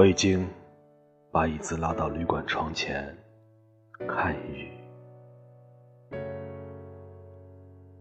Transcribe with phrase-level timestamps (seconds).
[0.00, 0.48] 我已经
[1.30, 3.14] 把椅子拉到旅馆窗前
[4.08, 4.72] 看雨，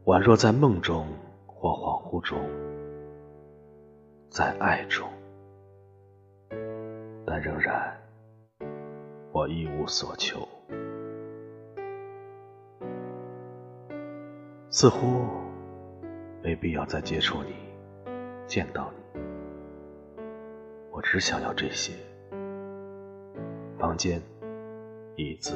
[0.06, 1.06] 宛若在梦中
[1.46, 2.40] 或恍惚中，
[4.30, 5.10] 在爱中，
[7.26, 7.93] 但仍然
[9.34, 10.48] 我一无所求，
[14.70, 15.28] 似乎
[16.42, 17.54] 没必要再接触你，
[18.48, 18.99] 见到你。
[20.92, 21.93] 我只想要这些：
[23.79, 24.21] 房间、
[25.15, 25.56] 椅子、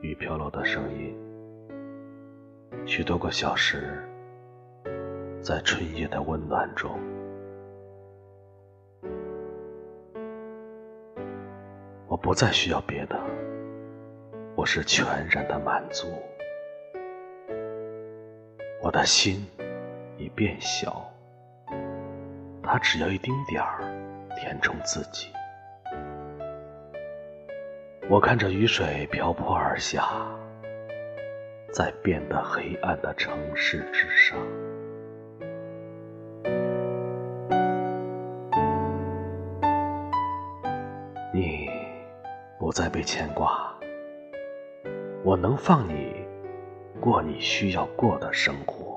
[0.00, 1.16] 雨飘落的声音，
[2.86, 4.02] 许多个小时，
[5.42, 6.98] 在春夜的温暖中。
[12.06, 13.20] 我不再需要别的，
[14.54, 16.06] 我是全然的满足。
[18.80, 19.44] 我的心
[20.16, 21.10] 已变小。
[22.66, 23.80] 他只要一丁点儿
[24.36, 25.28] 填充自己。
[28.08, 30.04] 我看着雨水瓢泼而下，
[31.72, 34.36] 在变得黑暗的城市之上。
[41.32, 41.68] 你
[42.58, 43.72] 不再被牵挂，
[45.22, 46.26] 我能放你
[47.00, 48.95] 过你需要过的生活。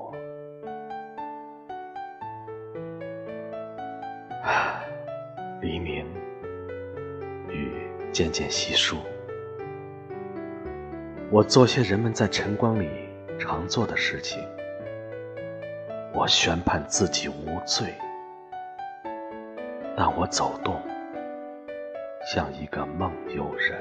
[5.60, 6.06] 黎明，
[7.48, 7.72] 雨
[8.10, 8.96] 渐渐稀疏。
[11.30, 12.88] 我做些人们在晨光里
[13.38, 14.42] 常做的事情。
[16.12, 17.94] 我宣判自己无罪，
[19.96, 20.80] 但我走动
[22.32, 23.78] 像一个梦游人。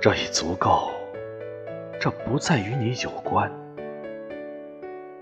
[0.00, 0.90] 这已足够，
[1.98, 3.50] 这不再与你有关。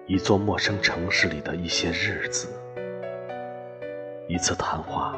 [0.06, 2.46] 一座陌生城市里的一些日子，
[4.28, 5.16] 一次谈话，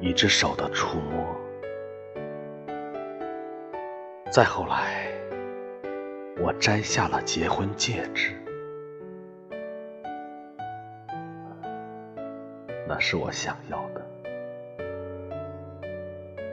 [0.00, 1.34] 一只手的触摸，
[4.30, 5.10] 再后来，
[6.42, 8.34] 我摘下了结婚戒指，
[12.86, 14.06] 那是我想要的，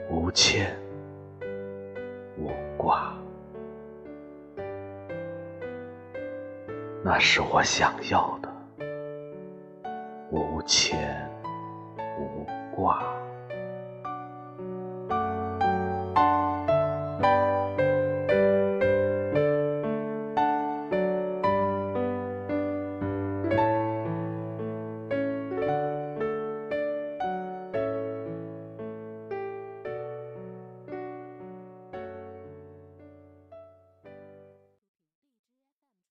[0.08, 0.74] 无牵
[2.38, 3.21] 无挂。
[7.04, 8.48] 那是我想要的，
[10.30, 11.28] 无牵
[12.18, 12.46] 无
[12.76, 13.02] 挂。